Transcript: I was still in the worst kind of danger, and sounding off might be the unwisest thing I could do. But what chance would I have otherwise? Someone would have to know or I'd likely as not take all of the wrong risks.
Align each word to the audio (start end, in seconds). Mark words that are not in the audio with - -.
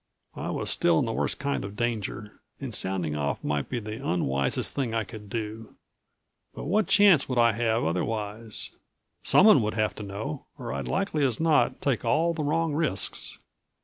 I 0.35 0.49
was 0.49 0.71
still 0.71 0.97
in 0.97 1.05
the 1.05 1.13
worst 1.13 1.37
kind 1.37 1.63
of 1.63 1.75
danger, 1.75 2.41
and 2.59 2.73
sounding 2.73 3.15
off 3.15 3.43
might 3.43 3.69
be 3.69 3.79
the 3.79 4.03
unwisest 4.03 4.73
thing 4.73 4.95
I 4.95 5.03
could 5.03 5.29
do. 5.29 5.75
But 6.55 6.63
what 6.63 6.87
chance 6.87 7.29
would 7.29 7.37
I 7.37 7.51
have 7.51 7.83
otherwise? 7.83 8.71
Someone 9.21 9.61
would 9.61 9.75
have 9.75 9.93
to 9.97 10.01
know 10.01 10.47
or 10.57 10.73
I'd 10.73 10.87
likely 10.87 11.23
as 11.23 11.39
not 11.39 11.81
take 11.81 12.03
all 12.03 12.31
of 12.31 12.37
the 12.37 12.43
wrong 12.43 12.73
risks. 12.73 13.37